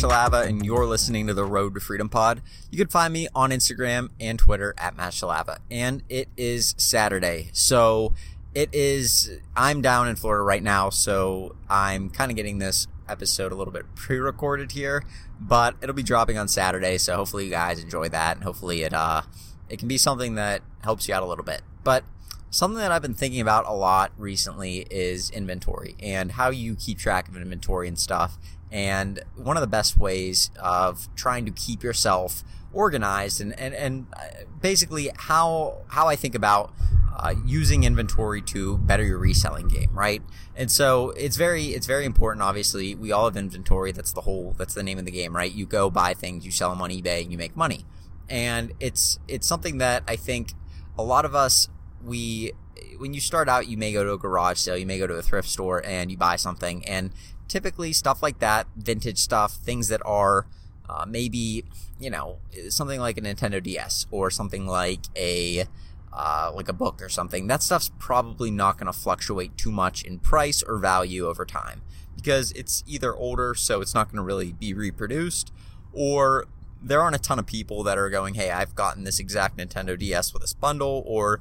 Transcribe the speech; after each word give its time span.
Shalava, 0.00 0.46
and 0.46 0.64
you're 0.64 0.86
listening 0.86 1.26
to 1.26 1.34
the 1.34 1.44
Road 1.44 1.74
to 1.74 1.80
Freedom 1.80 2.08
Pod. 2.08 2.40
You 2.70 2.78
can 2.78 2.88
find 2.88 3.12
me 3.12 3.28
on 3.34 3.50
Instagram 3.50 4.08
and 4.18 4.38
Twitter 4.38 4.72
at 4.78 4.96
Matt 4.96 5.12
Shalava. 5.12 5.58
And 5.70 6.04
it 6.08 6.28
is 6.38 6.74
Saturday. 6.78 7.50
So 7.52 8.14
it 8.54 8.70
is, 8.72 9.30
I'm 9.54 9.82
down 9.82 10.08
in 10.08 10.16
Florida 10.16 10.42
right 10.42 10.62
now, 10.62 10.88
so 10.88 11.54
I'm 11.68 12.08
kind 12.08 12.30
of 12.30 12.36
getting 12.38 12.56
this 12.56 12.86
episode 13.10 13.52
a 13.52 13.54
little 13.54 13.74
bit 13.74 13.94
pre 13.94 14.16
recorded 14.16 14.72
here, 14.72 15.04
but 15.38 15.74
it'll 15.82 15.94
be 15.94 16.02
dropping 16.02 16.38
on 16.38 16.48
Saturday. 16.48 16.96
So 16.96 17.16
hopefully 17.16 17.44
you 17.44 17.50
guys 17.50 17.82
enjoy 17.82 18.08
that, 18.08 18.36
and 18.38 18.44
hopefully 18.44 18.84
it, 18.84 18.94
uh, 18.94 19.20
it 19.68 19.78
can 19.78 19.88
be 19.88 19.98
something 19.98 20.34
that 20.36 20.62
helps 20.82 21.08
you 21.08 21.14
out 21.14 21.22
a 21.22 21.26
little 21.26 21.44
bit. 21.44 21.60
But 21.84 22.04
Something 22.52 22.80
that 22.80 22.90
I've 22.90 23.00
been 23.00 23.14
thinking 23.14 23.40
about 23.40 23.68
a 23.68 23.72
lot 23.72 24.10
recently 24.18 24.84
is 24.90 25.30
inventory 25.30 25.94
and 26.00 26.32
how 26.32 26.50
you 26.50 26.74
keep 26.74 26.98
track 26.98 27.28
of 27.28 27.36
inventory 27.36 27.86
and 27.86 27.96
stuff. 27.96 28.38
And 28.70 29.22
one 29.36 29.56
of 29.56 29.60
the 29.60 29.66
best 29.66 29.98
ways 29.98 30.50
of 30.60 31.08
trying 31.16 31.44
to 31.46 31.50
keep 31.50 31.82
yourself 31.82 32.44
organized 32.72 33.40
and, 33.40 33.58
and, 33.58 33.74
and 33.74 34.06
uh, 34.12 34.44
basically 34.60 35.10
how, 35.16 35.78
how 35.88 36.06
I 36.06 36.14
think 36.14 36.34
about 36.34 36.72
uh, 37.16 37.34
using 37.44 37.84
inventory 37.84 38.40
to 38.40 38.78
better 38.78 39.04
your 39.04 39.18
reselling 39.18 39.68
game, 39.68 39.90
right? 39.92 40.22
And 40.56 40.70
so 40.70 41.10
it's 41.10 41.36
very 41.36 41.66
it's 41.66 41.86
very 41.86 42.04
important. 42.06 42.42
Obviously, 42.42 42.94
we 42.94 43.12
all 43.12 43.26
have 43.26 43.36
inventory. 43.36 43.92
That's 43.92 44.12
the 44.12 44.22
whole 44.22 44.54
that's 44.56 44.72
the 44.72 44.82
name 44.82 44.98
of 44.98 45.04
the 45.04 45.10
game, 45.10 45.36
right? 45.36 45.52
You 45.52 45.66
go 45.66 45.90
buy 45.90 46.14
things, 46.14 46.46
you 46.46 46.50
sell 46.50 46.70
them 46.70 46.80
on 46.80 46.90
eBay, 46.90 47.22
and 47.22 47.30
you 47.30 47.36
make 47.36 47.56
money. 47.56 47.84
And 48.28 48.72
it's 48.80 49.18
it's 49.28 49.46
something 49.46 49.78
that 49.78 50.02
I 50.08 50.16
think 50.16 50.54
a 50.96 51.02
lot 51.02 51.24
of 51.24 51.34
us 51.34 51.68
we 52.02 52.52
when 52.96 53.12
you 53.12 53.20
start 53.20 53.48
out, 53.48 53.68
you 53.68 53.76
may 53.76 53.92
go 53.92 54.04
to 54.04 54.12
a 54.12 54.18
garage 54.18 54.58
sale, 54.58 54.76
you 54.76 54.86
may 54.86 54.98
go 54.98 55.06
to 55.06 55.14
a 55.14 55.22
thrift 55.22 55.48
store, 55.48 55.84
and 55.84 56.10
you 56.10 56.16
buy 56.16 56.36
something. 56.36 56.86
And 56.86 57.10
typically, 57.50 57.92
stuff 57.92 58.22
like 58.22 58.38
that, 58.38 58.66
vintage 58.76 59.18
stuff, 59.18 59.54
things 59.56 59.88
that 59.88 60.00
are 60.06 60.46
uh, 60.88 61.04
maybe 61.06 61.64
you 61.98 62.08
know 62.08 62.38
something 62.70 62.98
like 62.98 63.18
a 63.18 63.20
Nintendo 63.20 63.62
DS 63.62 64.06
or 64.10 64.30
something 64.30 64.66
like 64.66 65.00
a 65.16 65.66
uh, 66.12 66.50
like 66.54 66.68
a 66.68 66.72
book 66.72 67.02
or 67.02 67.08
something. 67.08 67.46
That 67.48 67.62
stuff's 67.62 67.90
probably 67.98 68.50
not 68.50 68.78
going 68.78 68.86
to 68.86 68.98
fluctuate 68.98 69.56
too 69.58 69.70
much 69.70 70.02
in 70.02 70.18
price 70.18 70.62
or 70.62 70.78
value 70.78 71.26
over 71.26 71.44
time 71.44 71.82
because 72.16 72.52
it's 72.52 72.82
either 72.86 73.14
older, 73.14 73.54
so 73.54 73.80
it's 73.80 73.94
not 73.94 74.08
going 74.08 74.16
to 74.16 74.22
really 74.22 74.52
be 74.52 74.72
reproduced, 74.72 75.52
or 75.92 76.46
there 76.82 77.00
aren't 77.00 77.16
a 77.16 77.20
ton 77.20 77.38
of 77.38 77.46
people 77.46 77.82
that 77.82 77.98
are 77.98 78.10
going, 78.10 78.34
"Hey, 78.34 78.50
I've 78.50 78.74
gotten 78.74 79.04
this 79.04 79.18
exact 79.18 79.58
Nintendo 79.58 79.98
DS 79.98 80.32
with 80.32 80.42
this 80.42 80.54
bundle," 80.54 81.02
or 81.06 81.40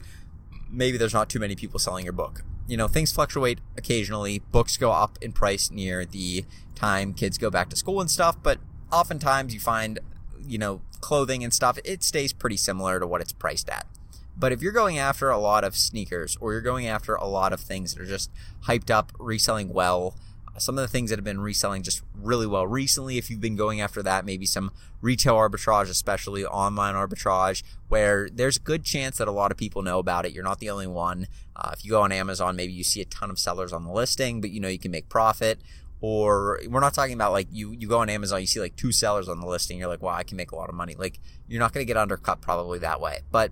maybe 0.70 0.98
there's 0.98 1.14
not 1.14 1.30
too 1.30 1.40
many 1.40 1.56
people 1.56 1.80
selling 1.80 2.04
your 2.04 2.14
book. 2.14 2.44
You 2.70 2.78
know, 2.78 2.88
things 2.88 3.12
fluctuate 3.12 3.60
occasionally. 3.76 4.44
Books 4.52 4.78
go 4.78 4.92
up 4.92 5.18
in 5.22 5.32
price 5.32 5.72
near 5.72 6.06
the 6.06 6.46
time 6.76 7.14
kids 7.14 7.40
go 7.40 7.50
back 7.50 7.70
to 7.70 7.76
school 7.76 8.00
and 8.00 8.12
stuff, 8.12 8.38
but 8.42 8.60
oftentimes 8.92 9.56
you 9.56 9.60
find, 9.60 10.00
you 10.40 10.60
know, 10.60 10.82
clothing 11.02 11.44
and 11.44 11.52
stuff, 11.52 11.80
it 11.84 12.04
stays 12.04 12.32
pretty 12.32 12.58
similar 12.58 13.00
to 13.00 13.08
what 13.08 13.22
it's 13.22 13.32
priced 13.32 13.70
at. 13.70 13.88
But 14.38 14.52
if 14.52 14.62
you're 14.62 14.72
going 14.72 15.00
after 15.00 15.32
a 15.32 15.40
lot 15.40 15.64
of 15.64 15.76
sneakers 15.76 16.38
or 16.40 16.54
you're 16.54 16.62
going 16.62 16.86
after 16.86 17.16
a 17.16 17.26
lot 17.26 17.54
of 17.54 17.60
things 17.60 17.96
that 17.96 18.04
are 18.04 18.06
just 18.06 18.30
hyped 18.68 18.92
up, 18.92 19.12
reselling 19.18 19.74
well, 19.74 20.16
some 20.58 20.78
of 20.78 20.82
the 20.82 20.88
things 20.88 21.10
that 21.10 21.18
have 21.18 21.26
been 21.26 21.40
reselling 21.40 21.84
just 21.84 22.02
really 22.16 22.48
well 22.48 22.68
recently. 22.68 23.18
If 23.18 23.30
you've 23.30 23.42
been 23.42 23.56
going 23.56 23.82
after 23.82 24.02
that, 24.04 24.26
maybe 24.26 24.46
some 24.46 24.72
retail 25.02 25.36
arbitrage, 25.36 25.90
especially 25.90 26.46
online 26.46 26.96
arbitrage, 26.96 27.64
where 27.88 28.30
there's 28.30 28.58
a 28.58 28.62
good 28.62 28.84
chance 28.84 29.18
that 29.18 29.28
a 29.28 29.32
lot 29.32 29.52
of 29.52 29.58
people 29.58 29.82
know 29.82 30.00
about 30.00 30.26
it. 30.26 30.32
You're 30.32 30.44
not 30.44 30.60
the 30.60 30.70
only 30.70 30.88
one. 30.88 31.28
Uh, 31.56 31.72
if 31.74 31.86
you 31.86 31.92
go 31.92 32.02
on 32.02 32.12
Amazon, 32.12 32.56
maybe 32.56 32.74
you 32.74 32.84
see 32.84 33.02
a 33.02 33.06
ton 33.06 33.30
of 33.30 33.40
sellers 33.40 33.72
on 33.72 33.84
the 33.84 33.92
listing, 33.92 34.42
but 34.42 34.50
you 34.50 34.60
know 34.60 34.68
you 34.68 34.80
can 34.80 34.92
make 34.92 35.10
profit. 35.10 35.60
Or 36.02 36.60
we're 36.68 36.80
not 36.80 36.94
talking 36.94 37.14
about 37.14 37.34
like 37.34 37.48
you 37.52 37.72
you 37.72 37.88
go 37.88 38.00
on 38.00 38.10
Amazon, 38.10 38.40
you 38.40 38.48
see 38.48 38.62
like 38.62 38.76
two 38.78 38.92
sellers 38.92 39.28
on 39.28 39.42
the 39.42 39.48
listing, 39.48 39.78
you're 39.78 39.90
like, 39.90 40.02
wow, 40.02 40.14
I 40.14 40.24
can 40.24 40.38
make 40.38 40.52
a 40.52 40.56
lot 40.56 40.70
of 40.70 40.76
money. 40.76 40.96
Like 40.98 41.20
you're 41.48 41.60
not 41.60 41.74
going 41.74 41.86
to 41.86 41.88
get 41.88 41.98
undercut 41.98 42.40
probably 42.40 42.80
that 42.80 43.02
way, 43.02 43.20
but 43.32 43.52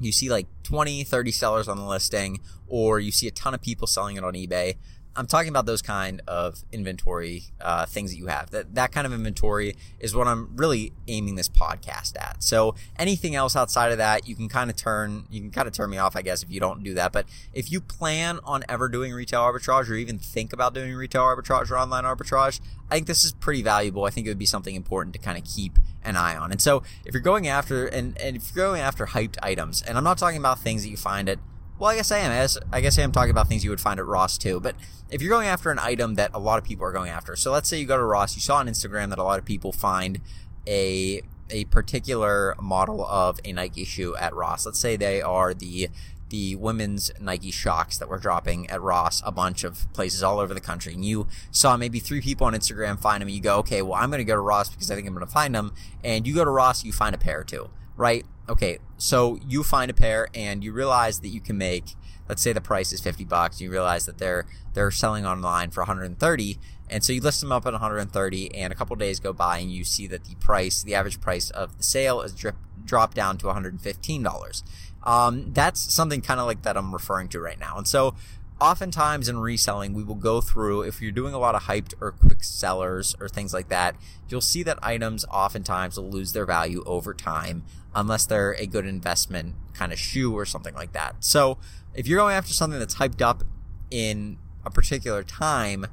you 0.00 0.12
see 0.12 0.28
like 0.28 0.46
20, 0.64 1.04
30 1.04 1.30
sellers 1.30 1.68
on 1.68 1.76
the 1.76 1.84
listing, 1.84 2.40
or 2.66 2.98
you 2.98 3.12
see 3.12 3.28
a 3.28 3.30
ton 3.30 3.54
of 3.54 3.62
people 3.62 3.86
selling 3.86 4.16
it 4.16 4.24
on 4.24 4.34
eBay. 4.34 4.76
I'm 5.14 5.26
talking 5.26 5.50
about 5.50 5.66
those 5.66 5.82
kind 5.82 6.22
of 6.26 6.64
inventory 6.72 7.44
uh, 7.60 7.86
things 7.86 8.10
that 8.10 8.16
you 8.16 8.26
have. 8.26 8.50
That 8.50 8.74
that 8.74 8.92
kind 8.92 9.06
of 9.06 9.12
inventory 9.12 9.76
is 9.98 10.14
what 10.14 10.26
I'm 10.26 10.56
really 10.56 10.92
aiming 11.08 11.34
this 11.34 11.48
podcast 11.48 12.18
at. 12.18 12.42
So 12.42 12.74
anything 12.98 13.34
else 13.34 13.54
outside 13.54 13.92
of 13.92 13.98
that, 13.98 14.26
you 14.26 14.34
can 14.34 14.48
kind 14.48 14.70
of 14.70 14.76
turn 14.76 15.24
you 15.30 15.40
can 15.40 15.50
kind 15.50 15.68
of 15.68 15.74
turn 15.74 15.90
me 15.90 15.98
off, 15.98 16.16
I 16.16 16.22
guess, 16.22 16.42
if 16.42 16.50
you 16.50 16.60
don't 16.60 16.82
do 16.82 16.94
that. 16.94 17.12
But 17.12 17.26
if 17.52 17.70
you 17.70 17.80
plan 17.80 18.40
on 18.44 18.64
ever 18.68 18.88
doing 18.88 19.12
retail 19.12 19.40
arbitrage 19.40 19.90
or 19.90 19.94
even 19.94 20.18
think 20.18 20.52
about 20.52 20.74
doing 20.74 20.94
retail 20.94 21.22
arbitrage 21.22 21.70
or 21.70 21.78
online 21.78 22.04
arbitrage, 22.04 22.60
I 22.90 22.94
think 22.94 23.06
this 23.06 23.24
is 23.24 23.32
pretty 23.32 23.62
valuable. 23.62 24.04
I 24.04 24.10
think 24.10 24.26
it 24.26 24.30
would 24.30 24.38
be 24.38 24.46
something 24.46 24.74
important 24.74 25.14
to 25.14 25.18
kind 25.18 25.36
of 25.36 25.44
keep 25.44 25.78
an 26.04 26.16
eye 26.16 26.36
on. 26.36 26.50
And 26.50 26.60
so 26.60 26.82
if 27.04 27.14
you're 27.14 27.22
going 27.22 27.48
after 27.48 27.86
and, 27.86 28.18
and 28.18 28.36
if 28.36 28.54
you're 28.54 28.66
going 28.66 28.80
after 28.80 29.06
hyped 29.06 29.36
items, 29.42 29.82
and 29.82 29.96
I'm 29.96 30.04
not 30.04 30.18
talking 30.18 30.38
about 30.38 30.58
things 30.58 30.82
that 30.82 30.88
you 30.88 30.96
find 30.96 31.28
at 31.28 31.38
well, 31.82 31.90
I 31.90 31.96
guess 31.96 32.12
I 32.12 32.18
am. 32.18 32.48
I 32.70 32.80
guess 32.80 32.96
I 32.96 33.02
am 33.02 33.10
talking 33.10 33.32
about 33.32 33.48
things 33.48 33.64
you 33.64 33.70
would 33.70 33.80
find 33.80 33.98
at 33.98 34.06
Ross 34.06 34.38
too. 34.38 34.60
But 34.60 34.76
if 35.10 35.20
you're 35.20 35.32
going 35.32 35.48
after 35.48 35.68
an 35.72 35.80
item 35.80 36.14
that 36.14 36.30
a 36.32 36.38
lot 36.38 36.58
of 36.60 36.64
people 36.64 36.86
are 36.86 36.92
going 36.92 37.10
after, 37.10 37.34
so 37.34 37.50
let's 37.50 37.68
say 37.68 37.80
you 37.80 37.86
go 37.86 37.96
to 37.96 38.04
Ross, 38.04 38.36
you 38.36 38.40
saw 38.40 38.58
on 38.58 38.68
Instagram 38.68 39.08
that 39.08 39.18
a 39.18 39.24
lot 39.24 39.40
of 39.40 39.44
people 39.44 39.72
find 39.72 40.20
a 40.64 41.22
a 41.50 41.64
particular 41.64 42.54
model 42.62 43.04
of 43.04 43.40
a 43.44 43.52
Nike 43.52 43.84
shoe 43.84 44.14
at 44.14 44.32
Ross. 44.32 44.64
Let's 44.64 44.78
say 44.78 44.94
they 44.94 45.20
are 45.20 45.52
the 45.52 45.88
the 46.28 46.54
women's 46.54 47.10
Nike 47.20 47.50
Shox 47.50 47.98
that 47.98 48.08
were 48.08 48.18
dropping 48.18 48.70
at 48.70 48.80
Ross, 48.80 49.20
a 49.26 49.32
bunch 49.32 49.64
of 49.64 49.92
places 49.92 50.22
all 50.22 50.38
over 50.38 50.54
the 50.54 50.60
country. 50.60 50.94
And 50.94 51.04
you 51.04 51.26
saw 51.50 51.76
maybe 51.76 51.98
three 51.98 52.20
people 52.20 52.46
on 52.46 52.54
Instagram 52.54 53.00
find 53.00 53.22
them, 53.22 53.26
and 53.26 53.34
you 53.34 53.42
go, 53.42 53.58
okay, 53.58 53.82
well, 53.82 53.94
I'm 53.94 54.08
going 54.08 54.18
to 54.18 54.24
go 54.24 54.36
to 54.36 54.40
Ross 54.40 54.70
because 54.70 54.88
I 54.88 54.94
think 54.94 55.08
I'm 55.08 55.14
going 55.14 55.26
to 55.26 55.32
find 55.32 55.52
them. 55.52 55.74
And 56.04 56.28
you 56.28 56.34
go 56.36 56.44
to 56.44 56.50
Ross, 56.50 56.84
you 56.84 56.92
find 56.92 57.12
a 57.12 57.18
pair 57.18 57.42
too, 57.42 57.70
right? 57.96 58.24
Okay, 58.52 58.78
so 58.98 59.38
you 59.48 59.62
find 59.62 59.90
a 59.90 59.94
pair 59.94 60.28
and 60.34 60.62
you 60.62 60.72
realize 60.72 61.20
that 61.20 61.28
you 61.28 61.40
can 61.40 61.56
make, 61.56 61.96
let's 62.28 62.42
say 62.42 62.52
the 62.52 62.60
price 62.60 62.92
is 62.92 63.00
50 63.00 63.24
bucks. 63.24 63.60
You 63.60 63.70
realize 63.70 64.06
that 64.06 64.18
they're 64.18 64.46
they're 64.74 64.90
selling 64.90 65.26
online 65.26 65.70
for 65.70 65.80
130, 65.80 66.58
and 66.88 67.02
so 67.02 67.12
you 67.12 67.20
list 67.20 67.40
them 67.40 67.50
up 67.50 67.66
at 67.66 67.72
130, 67.72 68.54
and 68.54 68.72
a 68.72 68.76
couple 68.76 68.94
days 68.96 69.20
go 69.20 69.32
by 69.32 69.58
and 69.58 69.72
you 69.72 69.84
see 69.84 70.06
that 70.06 70.24
the 70.24 70.34
price, 70.36 70.82
the 70.82 70.94
average 70.94 71.20
price 71.20 71.50
of 71.50 71.78
the 71.78 71.82
sale, 71.82 72.20
is 72.20 72.34
drip, 72.34 72.56
dropped 72.84 73.16
down 73.16 73.38
to 73.38 73.46
115 73.46 74.22
dollars. 74.22 74.62
Um, 75.02 75.52
that's 75.52 75.80
something 75.80 76.20
kind 76.20 76.38
of 76.38 76.46
like 76.46 76.62
that 76.62 76.76
I'm 76.76 76.92
referring 76.92 77.28
to 77.30 77.40
right 77.40 77.58
now, 77.58 77.76
and 77.78 77.88
so 77.88 78.14
oftentimes 78.62 79.28
in 79.28 79.38
reselling, 79.38 79.92
we 79.92 80.04
will 80.04 80.14
go 80.14 80.40
through, 80.40 80.82
if 80.82 81.02
you're 81.02 81.10
doing 81.10 81.34
a 81.34 81.38
lot 81.38 81.56
of 81.56 81.62
hyped 81.62 81.94
or 82.00 82.12
quick 82.12 82.44
sellers 82.44 83.16
or 83.18 83.28
things 83.28 83.52
like 83.52 83.68
that, 83.68 83.96
you'll 84.28 84.40
see 84.40 84.62
that 84.62 84.78
items 84.80 85.24
oftentimes 85.32 85.96
will 85.96 86.08
lose 86.08 86.32
their 86.32 86.46
value 86.46 86.84
over 86.86 87.12
time 87.12 87.64
unless 87.92 88.24
they're 88.24 88.52
a 88.52 88.66
good 88.66 88.86
investment 88.86 89.56
kind 89.74 89.92
of 89.92 89.98
shoe 89.98 90.32
or 90.32 90.46
something 90.46 90.74
like 90.74 90.92
that. 90.92 91.16
So 91.24 91.58
if 91.92 92.06
you're 92.06 92.20
going 92.20 92.36
after 92.36 92.52
something 92.52 92.78
that's 92.78 92.94
hyped 92.94 93.20
up 93.20 93.42
in 93.90 94.38
a 94.64 94.70
particular 94.70 95.24
time, 95.24 95.88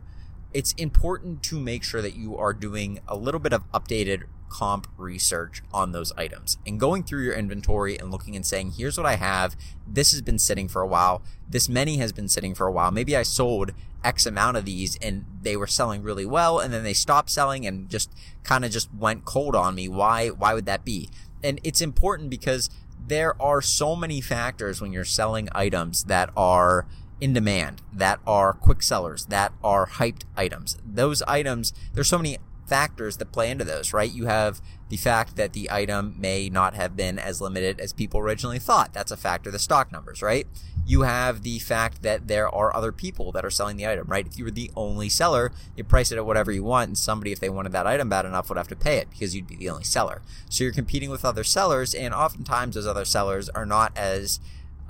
it's 0.54 0.74
important 0.74 1.42
to 1.44 1.60
make 1.60 1.84
sure 1.84 2.04
that 2.04 2.16
you 2.16 2.38
are 2.38 2.54
doing 2.54 3.00
a 3.08 3.18
little 3.18 3.40
bit 3.40 3.52
of 3.52 3.70
updated 3.72 4.26
comp 4.50 4.88
research 4.98 5.62
on 5.74 5.92
those 5.92 6.12
items 6.14 6.58
and 6.66 6.80
going 6.80 7.04
through 7.04 7.24
your 7.24 7.34
inventory 7.34 7.98
and 7.98 8.12
looking 8.12 8.36
and 8.36 8.46
saying, 8.46 8.72
here's 8.72 8.98
what 8.98 9.06
I 9.06 9.16
have. 9.16 9.56
This 9.88 10.12
has 10.12 10.22
been 10.22 10.40
sitting 10.40 10.68
for 10.68 10.82
a 10.82 10.88
while. 10.88 11.22
This 11.50 11.70
many 11.70 11.98
has 11.98 12.12
been 12.12 12.28
sitting 12.28 12.56
for 12.56 12.68
a 12.68 12.72
while. 12.72 12.92
Maybe 12.92 13.16
I 13.16 13.24
sold 13.24 13.72
X 14.04 14.26
amount 14.26 14.58
of 14.58 14.66
these 14.66 14.98
and 15.02 15.26
they 15.42 15.56
were 15.56 15.68
selling 15.68 16.04
really 16.04 16.26
well 16.26 16.60
and 16.60 16.74
then 16.74 16.84
they 16.84 16.94
stopped 16.94 17.30
selling 17.30 17.66
and 17.66 17.90
just 17.90 18.12
kind 18.44 18.66
of 18.66 18.72
just 18.72 18.94
went 18.94 19.26
cold 19.26 19.56
on 19.56 19.76
me. 19.76 19.88
Why, 19.88 20.30
why 20.30 20.54
would 20.54 20.66
that 20.66 20.86
be? 20.86 21.10
And 21.44 21.60
it's 21.64 21.82
important 21.82 22.30
because 22.30 22.70
there 23.08 23.42
are 23.42 23.62
so 23.62 23.96
many 23.96 24.22
factors 24.22 24.82
when 24.82 24.92
you're 24.92 25.06
selling 25.06 25.50
items 25.54 26.06
that 26.06 26.30
are 26.36 26.86
in 27.22 27.34
demand, 27.34 27.82
that 27.92 28.20
are 28.26 28.54
quick 28.54 28.82
sellers, 28.82 29.26
that 29.26 29.52
are 29.64 29.88
hyped 29.88 30.24
items. 30.38 30.78
Those 30.86 31.22
items, 31.24 31.74
there's 31.94 32.08
so 32.08 32.18
many 32.18 32.38
factors 32.70 33.18
that 33.18 33.32
play 33.32 33.50
into 33.50 33.66
those, 33.66 33.92
right? 33.94 34.12
You 34.12 34.28
have 34.28 34.62
the 34.90 34.98
fact 34.98 35.36
that 35.36 35.54
the 35.54 35.70
item 35.72 36.16
may 36.18 36.50
not 36.50 36.74
have 36.76 36.96
been 36.96 37.20
as 37.20 37.42
limited 37.42 37.80
as 37.80 37.94
people 37.94 38.20
originally 38.20 38.60
thought. 38.60 38.94
That's 38.94 39.12
a 39.12 39.18
factor, 39.18 39.52
the 39.52 39.60
stock 39.60 39.92
numbers, 39.92 40.22
right? 40.22 40.48
You 40.86 41.02
have 41.02 41.44
the 41.44 41.60
fact 41.60 42.02
that 42.04 42.28
there 42.28 42.50
are 42.50 42.76
other 42.76 42.92
people 42.92 43.32
that 43.34 43.46
are 43.46 43.52
selling 43.52 43.78
the 43.78 43.88
item, 43.88 44.08
right? 44.08 44.26
If 44.26 44.38
you 44.38 44.46
were 44.46 44.52
the 44.52 44.72
only 44.76 45.10
seller, 45.10 45.52
you 45.76 45.84
price 45.84 46.12
it 46.12 46.18
at 46.18 46.26
whatever 46.26 46.52
you 46.52 46.64
want, 46.64 46.88
and 46.88 46.98
somebody, 46.98 47.32
if 47.32 47.40
they 47.40 47.50
wanted 47.50 47.72
that 47.74 47.86
item 47.86 48.10
bad 48.10 48.26
enough, 48.26 48.50
would 48.50 48.58
have 48.58 48.68
to 48.70 48.76
pay 48.76 48.98
it 48.98 49.10
because 49.10 49.36
you'd 49.36 49.48
be 49.48 49.56
the 49.56 49.70
only 49.70 49.84
seller. 49.84 50.22
So 50.50 50.64
you're 50.64 50.74
competing 50.74 51.10
with 51.10 51.26
other 51.26 51.44
sellers, 51.44 51.94
and 51.94 52.14
oftentimes 52.14 52.76
those 52.76 52.88
other 52.88 53.06
sellers 53.06 53.50
are 53.50 53.66
not 53.66 53.96
as 53.98 54.40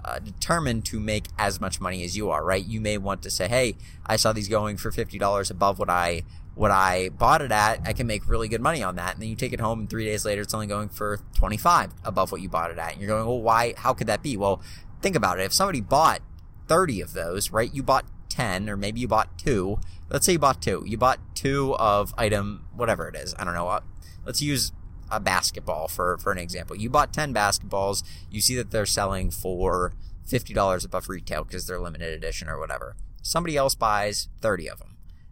uh, 0.06 0.20
determined 0.20 0.86
to 0.86 1.00
make 1.00 1.26
as 1.38 1.60
much 1.60 1.82
money 1.82 2.04
as 2.04 2.16
you 2.16 2.30
are, 2.30 2.44
right? 2.46 2.66
You 2.66 2.80
may 2.80 2.98
want 2.98 3.22
to 3.24 3.30
say, 3.30 3.48
hey, 3.48 3.76
I 4.06 4.16
saw 4.16 4.32
these 4.32 4.48
going 4.48 4.78
for 4.78 4.92
$50 4.92 5.52
above 5.52 5.80
what 5.80 5.90
I 5.90 6.24
what 6.60 6.72
I 6.72 7.08
bought 7.08 7.42
it 7.42 7.54
at, 7.54 7.80
I 7.86 7.94
can 7.94 8.06
make 8.06 8.28
really 8.28 8.50
good 8.50 8.60
money 8.60 8.84
on 8.84 8.98
that. 8.98 9.14
And 9.14 9.22
then 9.22 9.30
you 9.30 9.38
take 9.38 9.54
it 9.54 9.62
home 9.62 9.80
and 9.80 9.90
three 9.90 10.04
days 10.04 10.26
later, 10.26 10.42
it's 10.42 10.54
only 10.54 10.68
going 10.68 10.90
for 10.90 11.22
25 11.36 11.94
above 12.04 12.34
what 12.34 12.42
you 12.42 12.50
bought 12.50 12.70
it 12.70 12.78
at. 12.78 12.92
And 12.92 13.02
you're 13.02 13.08
going, 13.08 13.26
well, 13.26 13.42
why, 13.42 13.76
how 13.78 13.94
could 13.94 14.08
that 14.08 14.22
be? 14.22 14.36
Well, 14.36 14.62
think 15.02 15.16
about 15.16 15.40
it. 15.40 15.44
If 15.44 15.54
somebody 15.54 15.80
bought 15.80 16.20
30 16.68 17.00
of 17.00 17.14
those, 17.14 17.50
right, 17.52 17.74
you 17.74 17.82
bought 17.82 18.04
10 18.28 18.70
or 18.70 18.76
maybe 18.76 19.00
you 19.00 19.08
bought 19.08 19.38
two. 19.38 19.80
Let's 20.10 20.26
say 20.26 20.34
you 20.34 20.40
bought 20.40 20.62
two. 20.62 20.84
You 20.86 20.98
bought 20.98 21.22
two 21.34 21.78
of 21.78 22.14
item, 22.18 22.66
whatever 22.76 23.08
it 23.08 23.16
is. 23.16 23.34
I 23.40 23.46
don't 23.46 23.54
know. 23.54 23.70
Uh, 23.70 23.80
let's 24.26 24.42
use 24.42 24.74
a 25.10 25.22
basketball 25.22 25.88
for, 25.88 26.18
for 26.18 26.34
an 26.34 26.38
example. 26.38 26.76
You 26.76 26.90
bought 26.90 27.14
10 27.14 27.34
basketballs. 27.34 28.04
You 28.30 28.42
see 28.42 28.56
that 28.56 28.72
they're 28.72 28.86
selling 28.86 29.32
for 29.32 29.94
$50 30.28 30.84
above 30.84 31.08
retail 31.08 31.46
because 31.46 31.68
they're 31.68 31.80
limited 31.80 32.12
edition 32.12 32.50
or 32.50 32.60
whatever. 32.60 32.98
Somebody 33.22 33.56
else 33.56 33.76
buys 33.76 34.28
30 34.42 34.70
of 34.70 34.80
them. 34.80 34.89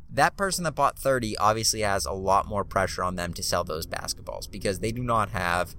That 0.10 0.38
person 0.38 0.64
that 0.64 0.76
bought 0.76 0.98
30 0.98 1.38
obviously 1.38 1.82
has 1.82 2.06
a 2.06 2.14
lot 2.14 2.48
more 2.48 2.64
pressure 2.64 3.04
on 3.04 3.16
them 3.16 3.34
to 3.34 3.44
sell 3.44 3.64
those 3.64 3.86
basketballs 3.86 4.50
because 4.50 4.80
they 4.80 4.92
do 4.92 5.04
not 5.04 5.30
have 5.30 5.76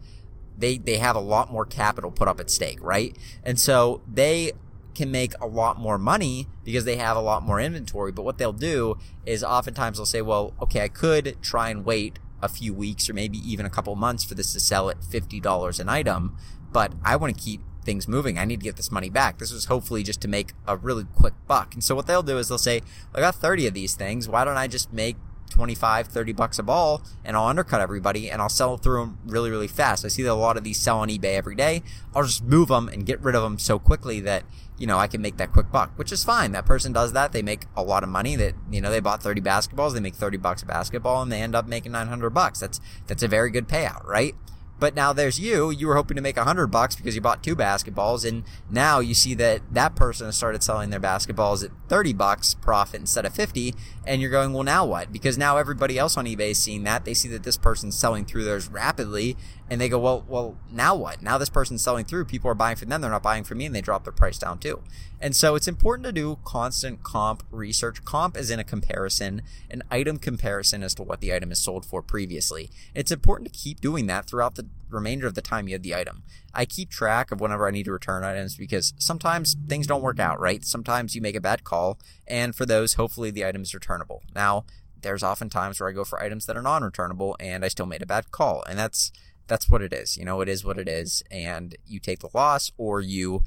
they 0.56 0.76
they 0.76 0.96
have 0.96 1.16
a 1.16 1.20
lot 1.20 1.52
more 1.52 1.64
capital 1.64 2.10
put 2.10 2.28
up 2.28 2.40
at 2.40 2.50
stake, 2.50 2.78
right? 2.82 3.16
And 3.44 3.58
so 3.58 4.02
they 4.12 4.52
can 4.94 5.10
make 5.12 5.32
a 5.40 5.46
lot 5.46 5.78
more 5.78 5.96
money 5.96 6.48
because 6.64 6.84
they 6.84 6.96
have 6.96 7.16
a 7.16 7.20
lot 7.20 7.42
more 7.44 7.60
inventory. 7.60 8.10
But 8.10 8.24
what 8.24 8.38
they'll 8.38 8.52
do 8.52 8.98
is 9.24 9.44
oftentimes 9.44 9.96
they'll 9.96 10.06
say, 10.06 10.22
well, 10.22 10.54
okay, 10.60 10.80
I 10.80 10.88
could 10.88 11.36
try 11.40 11.70
and 11.70 11.84
wait 11.84 12.18
a 12.42 12.48
few 12.48 12.74
weeks 12.74 13.08
or 13.08 13.14
maybe 13.14 13.38
even 13.38 13.64
a 13.64 13.70
couple 13.70 13.94
months 13.94 14.24
for 14.24 14.34
this 14.34 14.52
to 14.52 14.60
sell 14.60 14.90
at 14.90 15.00
$50 15.00 15.80
an 15.80 15.88
item, 15.88 16.36
but 16.72 16.92
I 17.04 17.14
want 17.16 17.36
to 17.36 17.40
keep 17.40 17.60
things 17.88 18.06
moving. 18.06 18.38
I 18.38 18.44
need 18.44 18.60
to 18.60 18.64
get 18.64 18.76
this 18.76 18.92
money 18.92 19.08
back. 19.08 19.38
This 19.38 19.50
was 19.50 19.64
hopefully 19.64 20.02
just 20.02 20.20
to 20.20 20.28
make 20.28 20.52
a 20.66 20.76
really 20.76 21.04
quick 21.16 21.32
buck. 21.46 21.72
And 21.72 21.82
so 21.82 21.94
what 21.94 22.06
they'll 22.06 22.22
do 22.22 22.36
is 22.36 22.48
they'll 22.48 22.58
say, 22.58 22.82
I 23.14 23.20
got 23.20 23.36
30 23.36 23.66
of 23.66 23.72
these 23.72 23.94
things. 23.94 24.28
Why 24.28 24.44
don't 24.44 24.58
I 24.58 24.66
just 24.66 24.92
make 24.92 25.16
25, 25.48 26.08
30 26.08 26.32
bucks 26.34 26.58
a 26.58 26.62
ball 26.62 27.00
and 27.24 27.34
I'll 27.34 27.46
undercut 27.46 27.80
everybody 27.80 28.30
and 28.30 28.42
I'll 28.42 28.50
sell 28.50 28.76
through 28.76 29.00
them 29.00 29.18
really, 29.24 29.50
really 29.50 29.68
fast. 29.68 30.04
I 30.04 30.08
see 30.08 30.22
that 30.22 30.30
a 30.30 30.34
lot 30.34 30.58
of 30.58 30.64
these 30.64 30.78
sell 30.78 30.98
on 31.00 31.08
eBay 31.08 31.34
every 31.34 31.54
day. 31.54 31.82
I'll 32.14 32.24
just 32.24 32.44
move 32.44 32.68
them 32.68 32.88
and 32.88 33.06
get 33.06 33.22
rid 33.22 33.34
of 33.34 33.42
them 33.42 33.58
so 33.58 33.78
quickly 33.78 34.20
that, 34.20 34.44
you 34.76 34.86
know, 34.86 34.98
I 34.98 35.06
can 35.06 35.22
make 35.22 35.38
that 35.38 35.52
quick 35.52 35.72
buck, 35.72 35.92
which 35.96 36.12
is 36.12 36.22
fine. 36.22 36.52
That 36.52 36.66
person 36.66 36.92
does 36.92 37.14
that. 37.14 37.32
They 37.32 37.42
make 37.42 37.62
a 37.74 37.82
lot 37.82 38.02
of 38.02 38.10
money 38.10 38.36
that, 38.36 38.54
you 38.70 38.82
know, 38.82 38.90
they 38.90 39.00
bought 39.00 39.22
30 39.22 39.40
basketballs. 39.40 39.94
They 39.94 40.00
make 40.00 40.14
30 40.14 40.36
bucks 40.36 40.62
a 40.62 40.66
basketball 40.66 41.22
and 41.22 41.32
they 41.32 41.40
end 41.40 41.54
up 41.54 41.66
making 41.66 41.92
900 41.92 42.30
bucks. 42.30 42.60
That's, 42.60 42.80
that's 43.06 43.22
a 43.22 43.28
very 43.28 43.50
good 43.50 43.66
payout, 43.66 44.06
right? 44.06 44.34
But 44.80 44.94
now 44.94 45.12
there's 45.12 45.40
you. 45.40 45.70
You 45.70 45.88
were 45.88 45.96
hoping 45.96 46.14
to 46.16 46.22
make 46.22 46.36
a 46.36 46.44
hundred 46.44 46.68
bucks 46.68 46.94
because 46.94 47.14
you 47.14 47.20
bought 47.20 47.42
two 47.42 47.56
basketballs, 47.56 48.26
and 48.26 48.44
now 48.70 49.00
you 49.00 49.14
see 49.14 49.34
that 49.34 49.62
that 49.72 49.96
person 49.96 50.26
has 50.26 50.36
started 50.36 50.62
selling 50.62 50.90
their 50.90 51.00
basketballs 51.00 51.64
at 51.64 51.70
thirty 51.88 52.12
bucks 52.12 52.54
profit 52.54 53.00
instead 53.00 53.26
of 53.26 53.34
fifty, 53.34 53.74
and 54.06 54.22
you're 54.22 54.30
going, 54.30 54.52
well, 54.52 54.62
now 54.62 54.84
what? 54.84 55.12
Because 55.12 55.36
now 55.36 55.56
everybody 55.56 55.98
else 55.98 56.16
on 56.16 56.26
eBay 56.26 56.50
is 56.50 56.58
seeing 56.58 56.84
that. 56.84 57.04
They 57.04 57.14
see 57.14 57.28
that 57.28 57.42
this 57.42 57.56
person's 57.56 57.98
selling 57.98 58.24
through 58.24 58.44
theirs 58.44 58.68
rapidly, 58.68 59.36
and 59.70 59.80
they 59.80 59.88
go, 59.88 59.98
well, 59.98 60.24
well, 60.26 60.56
now 60.70 60.94
what? 60.94 61.22
Now 61.22 61.36
this 61.36 61.50
person's 61.50 61.82
selling 61.82 62.04
through. 62.04 62.24
People 62.24 62.50
are 62.50 62.54
buying 62.54 62.76
from 62.76 62.88
them. 62.88 63.00
They're 63.00 63.10
not 63.10 63.22
buying 63.22 63.44
from 63.44 63.58
me, 63.58 63.66
and 63.66 63.74
they 63.74 63.80
drop 63.80 64.04
their 64.04 64.12
price 64.12 64.38
down 64.38 64.58
too. 64.58 64.82
And 65.20 65.34
so 65.36 65.54
it's 65.54 65.68
important 65.68 66.06
to 66.06 66.12
do 66.12 66.38
constant 66.44 67.02
comp 67.02 67.42
research. 67.50 68.04
Comp 68.04 68.36
is 68.36 68.50
in 68.50 68.58
a 68.58 68.64
comparison, 68.64 69.42
an 69.70 69.82
item 69.90 70.18
comparison 70.18 70.82
as 70.82 70.94
to 70.94 71.02
what 71.02 71.20
the 71.20 71.34
item 71.34 71.52
is 71.52 71.58
sold 71.58 71.84
for 71.84 72.02
previously. 72.02 72.70
It's 72.94 73.10
important 73.10 73.52
to 73.52 73.58
keep 73.58 73.80
doing 73.80 74.06
that 74.06 74.26
throughout 74.26 74.54
the 74.54 74.68
remainder 74.88 75.26
of 75.26 75.34
the 75.34 75.42
time 75.42 75.68
you 75.68 75.74
have 75.74 75.82
the 75.82 75.94
item. 75.94 76.22
I 76.54 76.64
keep 76.64 76.88
track 76.88 77.30
of 77.30 77.40
whenever 77.40 77.68
I 77.68 77.70
need 77.70 77.84
to 77.84 77.92
return 77.92 78.24
items 78.24 78.56
because 78.56 78.94
sometimes 78.98 79.56
things 79.68 79.86
don't 79.86 80.02
work 80.02 80.18
out, 80.18 80.40
right? 80.40 80.64
Sometimes 80.64 81.14
you 81.14 81.20
make 81.20 81.36
a 81.36 81.40
bad 81.40 81.64
call, 81.64 81.98
and 82.26 82.54
for 82.54 82.64
those, 82.64 82.94
hopefully 82.94 83.30
the 83.30 83.44
item 83.44 83.62
is 83.62 83.74
returnable. 83.74 84.22
Now, 84.34 84.64
there's 85.00 85.22
often 85.22 85.48
times 85.48 85.78
where 85.78 85.88
I 85.88 85.92
go 85.92 86.04
for 86.04 86.20
items 86.20 86.46
that 86.46 86.56
are 86.56 86.62
non-returnable 86.62 87.36
and 87.38 87.64
I 87.64 87.68
still 87.68 87.86
made 87.86 88.02
a 88.02 88.06
bad 88.06 88.30
call, 88.30 88.64
and 88.68 88.78
that's 88.78 89.12
that's 89.48 89.68
what 89.68 89.82
it 89.82 89.92
is. 89.92 90.16
You 90.16 90.24
know, 90.24 90.40
it 90.40 90.48
is 90.48 90.64
what 90.64 90.78
it 90.78 90.88
is, 90.88 91.22
and 91.30 91.76
you 91.86 91.98
take 91.98 92.20
the 92.20 92.30
loss 92.34 92.70
or 92.76 93.00
you 93.00 93.42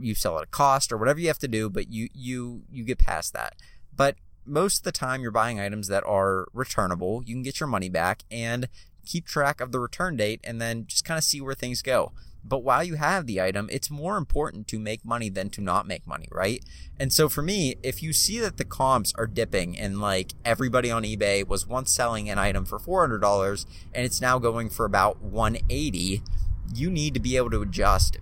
you 0.00 0.14
sell 0.14 0.38
at 0.38 0.44
a 0.44 0.46
cost 0.46 0.90
or 0.90 0.96
whatever 0.96 1.20
you 1.20 1.28
have 1.28 1.38
to 1.38 1.48
do, 1.48 1.70
but 1.70 1.90
you 1.90 2.08
you 2.12 2.62
you 2.70 2.84
get 2.84 2.98
past 2.98 3.32
that. 3.32 3.54
But 3.94 4.16
most 4.46 4.78
of 4.78 4.82
the 4.84 4.92
time 4.92 5.22
you're 5.22 5.30
buying 5.30 5.60
items 5.60 5.88
that 5.88 6.04
are 6.04 6.46
returnable. 6.52 7.22
You 7.24 7.34
can 7.34 7.42
get 7.42 7.60
your 7.60 7.66
money 7.66 7.88
back 7.88 8.22
and 8.30 8.68
keep 9.04 9.26
track 9.26 9.60
of 9.60 9.72
the 9.72 9.80
return 9.80 10.16
date 10.16 10.40
and 10.44 10.60
then 10.60 10.86
just 10.86 11.04
kind 11.04 11.18
of 11.18 11.24
see 11.24 11.40
where 11.40 11.54
things 11.54 11.82
go. 11.82 12.12
But 12.48 12.62
while 12.62 12.84
you 12.84 12.94
have 12.94 13.26
the 13.26 13.40
item, 13.40 13.68
it's 13.72 13.90
more 13.90 14.16
important 14.16 14.68
to 14.68 14.78
make 14.78 15.04
money 15.04 15.28
than 15.28 15.50
to 15.50 15.60
not 15.60 15.86
make 15.86 16.06
money, 16.06 16.28
right? 16.30 16.64
And 16.98 17.12
so 17.12 17.28
for 17.28 17.42
me, 17.42 17.74
if 17.82 18.02
you 18.02 18.12
see 18.12 18.38
that 18.38 18.56
the 18.56 18.64
comps 18.64 19.12
are 19.16 19.26
dipping 19.26 19.76
and 19.78 20.00
like 20.00 20.32
everybody 20.44 20.90
on 20.90 21.02
eBay 21.02 21.46
was 21.46 21.66
once 21.66 21.90
selling 21.90 22.30
an 22.30 22.38
item 22.38 22.64
for 22.64 22.78
$400 22.78 23.66
and 23.92 24.06
it's 24.06 24.20
now 24.20 24.38
going 24.38 24.70
for 24.70 24.84
about 24.84 25.20
180, 25.20 26.22
you 26.74 26.90
need 26.90 27.14
to 27.14 27.20
be 27.20 27.36
able 27.36 27.50
to 27.50 27.62
adjust 27.62 28.18